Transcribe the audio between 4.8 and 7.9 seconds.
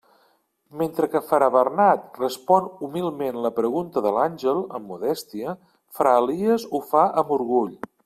amb modèstia, fra Elies ho fa «amb orgull».